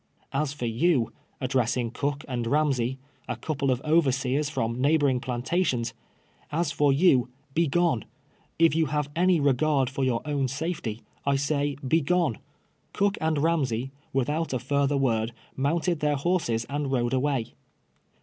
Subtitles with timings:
[0.41, 5.93] "As for you," addressing Cook and Hamsay, a couple of overseers from neighboring plantations,
[6.51, 7.29] "as for you—
[7.61, 8.05] begone!
[8.57, 12.39] If you have any regard for your own safety, I say, begone."
[12.93, 17.53] Cook and Ramsay, without a further word, mount ed their horses and rode away.